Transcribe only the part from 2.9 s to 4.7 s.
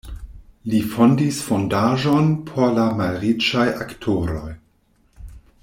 malriĉaj aktoroj.